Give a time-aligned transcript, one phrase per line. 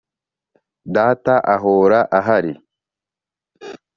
[0.95, 2.53] data ahora ahari.”